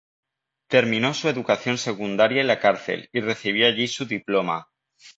Terminó 0.67 1.13
su 1.13 1.29
educación 1.29 1.77
secundaria 1.77 2.41
en 2.41 2.47
la 2.47 2.57
cárcel 2.57 3.07
y 3.13 3.21
recibió 3.21 3.67
allí 3.67 3.87
su 3.87 4.05
diploma. 4.07 4.67